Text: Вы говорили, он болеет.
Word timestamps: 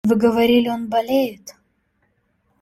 Вы 0.03 0.15
говорили, 0.15 0.67
он 0.67 0.87
болеет. 0.87 1.53